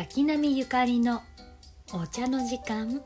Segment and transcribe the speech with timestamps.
[0.00, 1.20] 滝波ゆかりの
[1.92, 3.02] お茶の時間。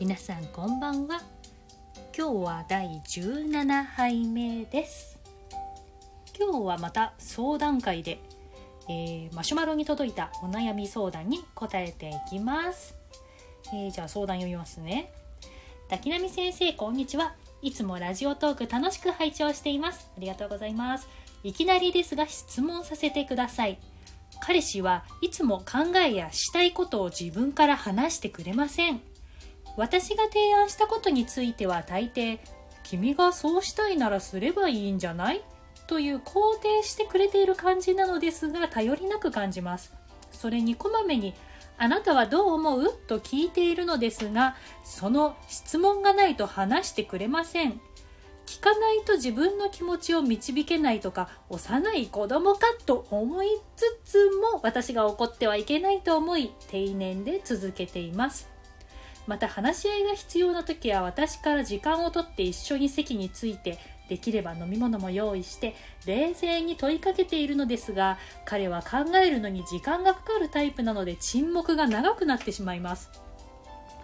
[0.00, 1.22] 皆さんこんばんは。
[2.12, 5.20] 今日は第17杯目です。
[6.36, 8.18] 今日はまた相談会で、
[8.88, 12.96] えー、マシュマロに届いたお悩み相談に答えていきます、
[13.72, 15.12] えーじゃあ相談読みますね。
[15.88, 17.36] 滝波先生こんにちは。
[17.62, 20.10] いつもラジオトーク楽しく拝聴しています。
[20.16, 21.08] ありがとうございます。
[21.44, 23.78] いきなりですが質問させてください。
[24.48, 29.02] 彼氏はいつも考えやしたいことを自分から話してくれません。
[29.76, 32.38] 私が提案したことについては大抵
[32.82, 35.42] 君がそうしたいならすればいいんじゃない？
[35.86, 39.92] という肯定してくれている感じなのですが頼りなく感じます。
[40.32, 41.34] それにこまめに
[41.76, 42.90] あなたはどう思う？
[43.06, 47.82] と聞いているのですがその質問がないと話してくれません。
[48.58, 58.48] 聞かないと自分の気持ちを導けないとか幼い子供かと思いつつも私が怒ってはいけないと思い定年で続けています。
[59.28, 63.78] また話し合いが必要な時は私から時間をとって一緒に席について
[64.08, 73.27] できれば飲み物も用意して冷静に問いかけているのですが彼は考えるのに時間がかかるタイプなので沈黙が長くなってしまいます。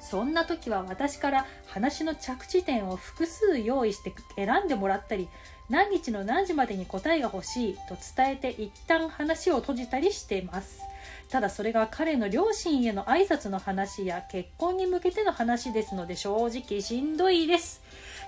[0.09, 5.29] そんな時は私から話の着地点を複数用意して選んでもらったり
[5.71, 10.83] 何日の何時までに答えが欲しいと伝えて一旦話を閉じたりしています。
[11.31, 17.83] ただそれが彼の両親への挨拶の話や結婚に向けての話ですので正直しんどいです。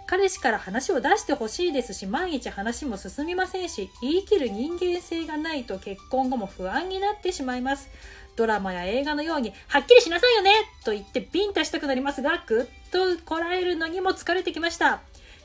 [0.06, 7.88] 彼氏から話を出してほしいですし毎日話も進みませんし言い切る人間性がないと結婚後も不安になってしまいます。
[8.36, 10.50] ドラマや映画のようにはっきりしなさいよね
[10.84, 15.00] と言ってビンタしたくなりますがぐっとこらえるのにも疲れてきました。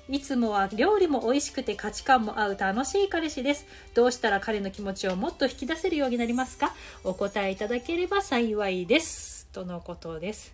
[0.10, 3.66] いつもは料理も美味しくて価値観も合う楽しい彼氏です。
[3.94, 6.74] どうしたら彼の気持ちをもっと引き出せるようになりますか？
[7.06, 9.48] お答えいただければ幸いです。
[9.54, 10.54] とのことです。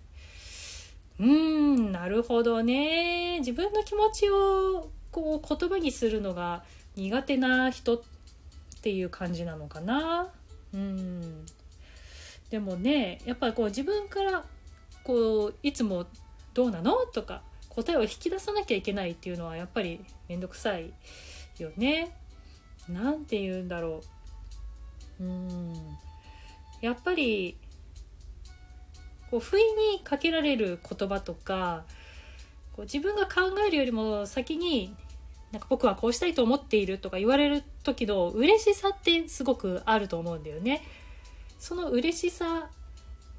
[1.20, 3.40] うーんなるほどね。
[3.40, 6.64] 自分の気持ちをこう言葉にするのが
[6.96, 8.02] 苦手な人っ
[8.84, 10.28] ていう感じなのかな。
[10.74, 11.46] うん。
[12.50, 14.46] でもねやっぱりこう自分から
[15.03, 16.06] こういつも
[16.53, 20.94] 「どうなの?」とか答えを引き出さなきゃいけないっていうのはやっぱり面倒くさい
[21.59, 22.16] よね。
[22.90, 24.02] なんて言うんだろ
[25.19, 25.24] う。
[25.24, 25.97] うん
[26.81, 27.58] やっぱり
[29.31, 31.85] こう不意にかけられる言葉とか
[32.74, 34.96] こう自分が考えるよりも先に
[35.52, 40.84] なんか僕はこうしたいと思っているとか言われる時の嬉しさってすごくあると思うんだよね。
[41.59, 42.69] その嬉しさ、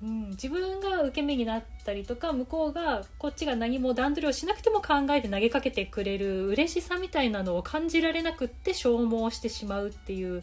[0.02, 10.42] うん、自分が受け身になったりとか向こうがこっちが何も段取りをしなくても考えて投げかけてくれる嬉しさみたいなのを感じられなくって消耗してしまうっていう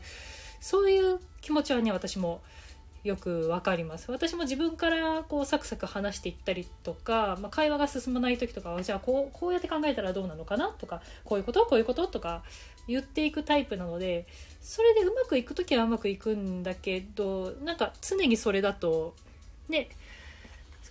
[0.59, 2.41] そういう気持ちはね私も
[3.05, 4.11] よくわかります。
[4.11, 12.43] 私も自分からこうサクサク話していったりとか、まあ、会話が進まない時とかはじゃあこうこうやって考えたらどうなのかなとかこういうことこういうこととか
[12.87, 14.27] 言っていくタイプなので
[14.61, 19.13] それでうまくいく時はうまくいくんだけどなんか常にそれだと
[19.69, 19.89] ね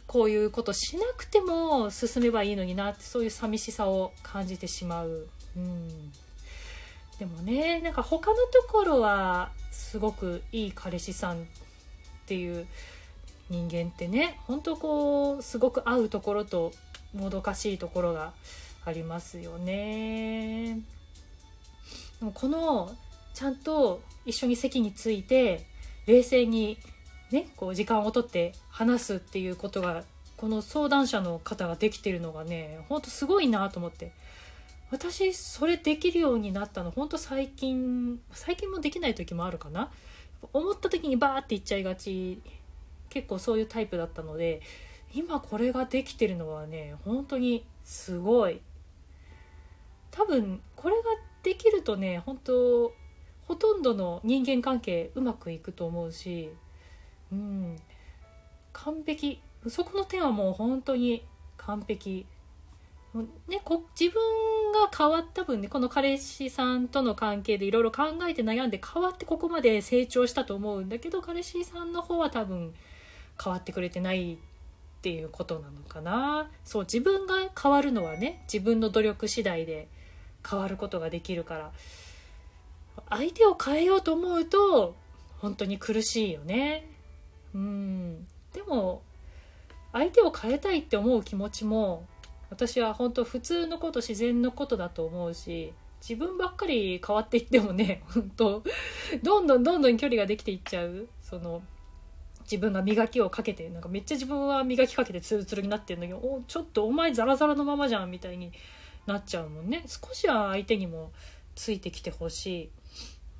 [0.07, 5.27] こういうことしなくても進めばいいのになってそういう寂しさを感じてしまう。
[5.57, 6.13] うん
[7.19, 11.45] でもねなんか他のところはすごくいい彼氏さんっ
[12.27, 12.67] ていう
[13.51, 16.73] 人間ってね本当こうすごく合うところと
[17.15, 18.33] もどかしいところが
[18.85, 20.81] ありますよね。
[22.21, 22.91] でもこの
[23.35, 25.67] ちゃんと一緒に席について
[26.07, 26.79] 冷静に
[27.31, 30.05] ねこう時間をとって話すっていうことが
[30.37, 34.13] この相談者の方ができてるのがねほんとすごいなと思って。
[34.91, 39.91] 私それできるようになったのほんと最近最近もできない時もあるかな。
[40.53, 42.41] 思った時にバーっていっちゃいがち
[43.09, 44.61] 結構そういうタイプだったので
[45.13, 48.61] 今これができてるのはね本当にすごい。
[50.13, 51.03] 多分これが
[51.45, 52.93] できるとね本当
[53.47, 56.51] ほとんどの人間関係うまくいくと思うし
[57.33, 57.77] うん。
[58.73, 59.41] 完璧。
[59.69, 61.25] そこの点はもう本当に
[61.57, 62.27] 完璧。
[63.49, 72.75] ね、こ自分が変わった分ねこの彼氏さんとの関係でいろいろ考えて悩んで変わってここまで成長したと思うんだけど彼氏さんの方は多分
[73.41, 74.37] 変わってくれてないっ
[75.01, 76.51] ていうことなのかな。
[76.65, 79.87] そう自分が変わるのはね自分の努力次第で
[80.49, 81.73] 変わることができるから。
[83.11, 84.95] 相手を変えようと思うと
[85.39, 86.87] 本当に苦しいよね。
[87.55, 88.27] うん。
[88.53, 89.03] でも
[89.93, 92.07] 相手を変えたいって思う気持ちも
[92.51, 98.63] 私は本当普通のこと自然のことだと思うし自分ばっかり変わっていってもね 本当
[99.23, 101.09] どんどんどんどん距離ができていっちゃう。
[101.23, 101.63] その
[102.43, 108.53] 自分が磨きをかけてなんかめっちゃ自分は磨きかけてツルツルになってるんだけどおちょっとお前ザラザラのままじゃんみたいに
[109.07, 109.85] なっちゃうもんね。
[109.87, 111.13] 少しは相手にも
[111.55, 112.71] ついてきてほしい。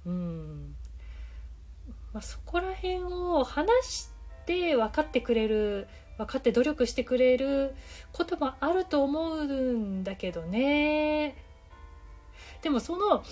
[0.07, 0.75] うん。
[2.13, 4.09] まあ、そこら辺を話し
[4.47, 7.75] て分かってくれる分かって努力してくれる
[8.13, 11.37] こともあると思うんだけどね。
[12.63, 13.25] でもその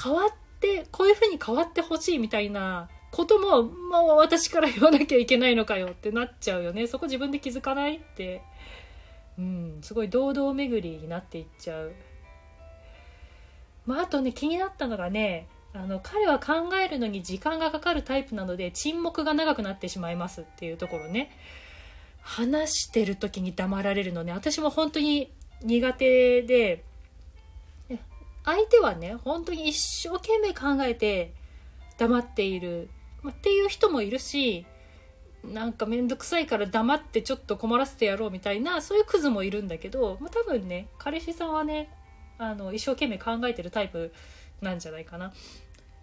[0.00, 0.28] 変わっ
[0.60, 6.86] てこういうふうに変わってほしいみたいなことももう私から言わなきゃいけないのかよってなっちゃうよね。
[6.86, 8.42] そこ自分で気づかないって。
[9.38, 11.92] うんすごい堂々巡りになっていっちゃう。
[13.86, 21.30] まああとね気になったのがねあの彼は考えるのに時間がかかるタイプなので沈黙が長くなってしまいますっていうところね。
[22.20, 24.32] 話してる時に黙られるのね。
[24.32, 25.32] 私も本当に
[25.62, 26.84] 苦手で。
[28.44, 31.34] 相手はね本当に一生懸命考えて
[31.98, 32.88] 黙っている、
[33.22, 34.64] まっていう人もいるし
[35.44, 41.90] なんか面倒くさいから黙ってちょっと困らせてやろうみたいなそういうクズもいるんだけど、まあ、多分ね彼氏さんはね
[42.38, 44.12] あの一生懸命考えてるタイプ
[44.60, 45.32] なんじゃないかな。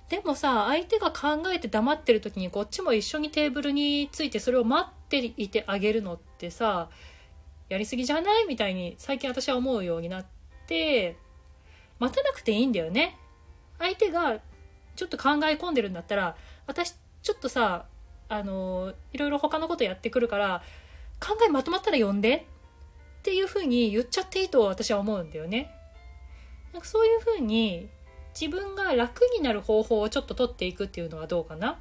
[0.09, 6.89] でもさ、相手が考えて黙ってる時にこっちも一緒にテーブルについてそれを待っていてあげるのってさ、
[7.69, 10.25] やりすぎじゃないみたいに最近私は思うようになっ
[10.67, 11.17] て、
[11.97, 13.17] 待たなくていいんだよね。
[13.79, 14.39] 相手が
[14.95, 16.35] ちょっと考え込んでるんだったら、
[16.67, 16.93] 私
[17.23, 17.87] ちょっとさ、
[18.29, 20.63] あの、いろいろ他のことやってくるから、
[21.19, 22.45] 考えまとまったら呼んで
[23.19, 25.71] っていう風に言っちゃっていいと私は思うんだよね。
[26.73, 27.87] なんかそういう風に
[28.39, 31.79] 自分が楽になる方法をちょっと取っていくっていうのはどうかな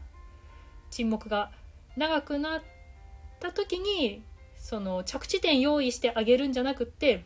[0.91, 1.51] 沈黙が
[1.97, 2.63] 長くなっ
[3.41, 4.23] た時に
[4.57, 7.25] その着地点用意してあげるんじゃなくって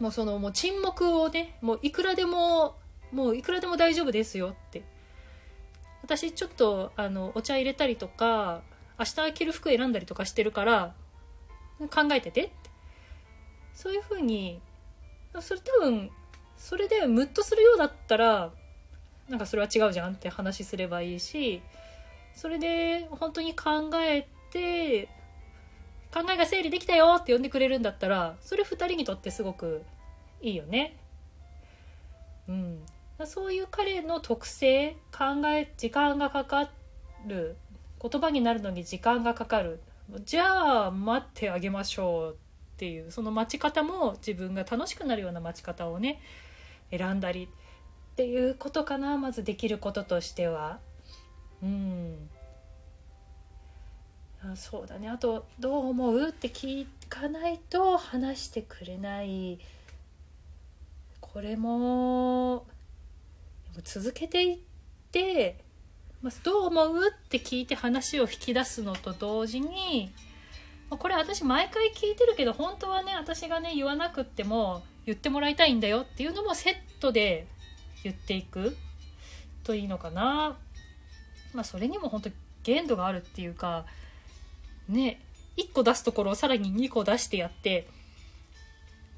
[0.00, 2.76] もうそのもう沈黙をねもういくらでも
[3.12, 4.82] もういくらでも大丈夫ですよって
[6.08, 8.62] 私ちょっとあのお茶入れたりとか
[8.98, 10.94] 明日着る服選んだりとかしてるから
[11.78, 12.52] 考えててって
[13.74, 14.58] そういうふうに
[15.38, 16.10] それ多分
[16.56, 18.50] それでムッとするようだったら
[19.28, 21.60] なんかそれは違うじゃんって話すればいいし
[22.34, 25.10] それで本当に考えて
[26.10, 29.82] 考えが整理できたよって呼んでくれるんだったらそれ2人にとってすごく
[30.40, 30.96] いいよね。
[32.48, 32.80] うん、
[33.26, 36.70] そういう彼の特性考え時間がかか
[37.26, 37.56] る
[38.00, 39.80] 言葉になるのに時間がかかる
[40.24, 42.34] じゃあ待ってあげましょうっ
[42.78, 46.20] ていうその待ち方も自分が楽しくなるような待ち方をね
[46.90, 50.78] 選んだりっていうことかなまずできることとしては。
[51.62, 52.30] うん
[54.40, 59.58] あそうだねあと「どう思う?」って聞かないと話してくれない
[61.20, 62.64] これも
[63.82, 64.58] 続けていっ
[65.12, 65.64] て
[66.42, 70.12] 「どう思う?」って聞いて話を引き出すのと同時に
[70.90, 77.46] これ私毎回聞いてるけど本当はね私がね言わなくっても言ってもらいたいんだよっていうのもセットで
[78.04, 78.76] 言っていく
[79.64, 80.56] といいのかな。
[81.52, 82.30] まあそれにも本当
[82.62, 83.86] 限度があるっていうか
[84.88, 85.20] ね
[85.56, 87.88] 1個出すところをさらに2個出してやって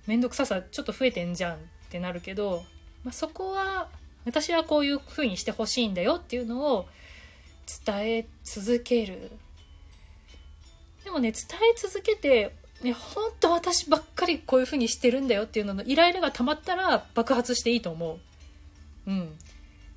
[0.06, 1.58] 面倒くささちょっと増えてんじゃんっ
[1.90, 2.64] てなるけど、
[3.04, 3.88] まあ、そこは
[4.30, 6.88] 私はこういう風にしてほしいんだよっていうのを
[7.84, 9.32] 伝え続ける
[11.04, 18.14] でもね伝え続けてね、本当私ばっかりこういう風にしてるんだよっていうののイライラが溜まったら爆発していいと思
[19.06, 19.10] う。
[19.10, 19.32] うん。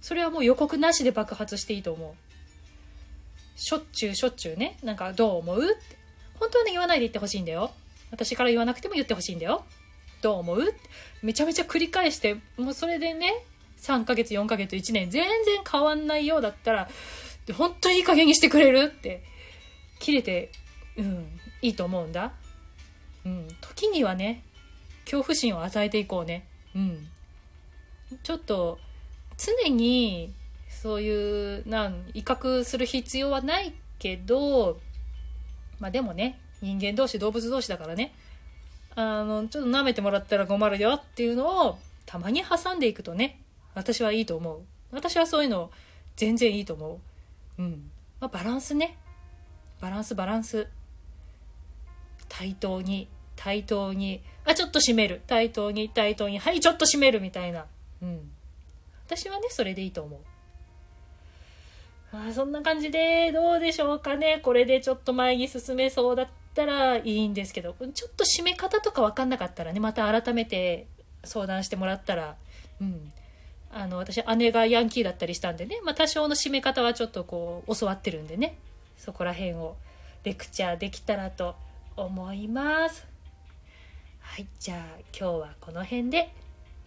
[0.01, 3.59] それはもう予告なしで爆発していいと思う。
[3.59, 5.97] しょっちゅうしょっちゅうね、なんかどう思うって。
[6.39, 7.71] 本当はね、言わないで言ってほしいんだよ。
[8.11, 9.63] 私から言わなくても言ってほしいんだよ。
[10.21, 10.73] どう思う
[11.21, 13.45] めちゃめちゃ繰り返して、もうそれでね、
[13.83, 16.89] 3ヶ月、4ヶ月、1年、全然変わんないようだったら、
[17.55, 19.23] 本当にいい加減にしてくれるって、
[19.99, 20.51] 切れて、
[20.97, 22.33] うん、いいと思うんだ。
[23.25, 24.43] うん、時にはね
[25.05, 26.45] 恐怖心を与えていこうね。
[26.75, 27.07] うん。
[28.21, 28.79] ちょっと
[29.37, 30.33] 常に
[30.69, 34.79] そういうなん威嚇する必要はないけど
[35.79, 38.13] まあでもね人間同士動物同士だからね。
[38.95, 43.39] あのちょっと舐めてもらったら困るよっていうのをたまに挟んでいくとね
[43.75, 44.61] 私はいいと思う。
[44.91, 45.71] 私はそういうの
[46.15, 46.99] 全然いいと思
[47.57, 47.61] う。
[47.61, 47.91] うん。
[48.19, 48.97] まあバランスね。
[49.81, 50.67] バランスバランス。
[52.29, 54.21] 対等に対等に。
[54.45, 55.21] あちょっと閉める。
[55.27, 56.37] 対等に対等に。
[56.37, 57.65] はいちょっと閉めるみたいな。
[58.01, 58.31] うん。
[59.05, 60.19] 私はねそれでいいと思う。
[62.15, 64.39] あそんな感じでどうでしょうかね。
[64.43, 67.75] これでちょっと前に進めそうだったらいいんですけど。
[67.93, 70.85] ちょっと締め方とか分かんなかったらねまた改めて
[71.23, 72.35] 相談してもらったら。
[72.79, 73.11] うん。
[73.75, 78.57] あの私姉がヤンキーだったりしたんでね、まあ、多少の締め方はちょっとこう教わってるんでね。
[78.97, 79.75] そこら辺を
[80.23, 81.55] レクチャーできたらと
[81.95, 83.05] 思います。
[84.21, 86.33] はいじゃあ今日はこの辺で、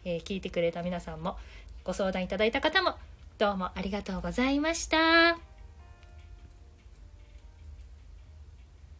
[0.04, 1.36] えー、聞いてくれた皆さんも
[1.84, 2.94] ご相談いただいた方も
[3.38, 5.45] どうもありがとうございました。